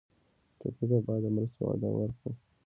[0.59, 2.31] ټپي ته باید د مرستې وعده وکړو.